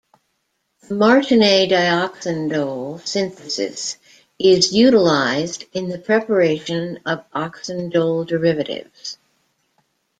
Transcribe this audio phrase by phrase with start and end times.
[0.87, 3.97] The Martinet dioxindole synthesis
[4.39, 9.19] is utilized in the preparation of oxindole derivatives.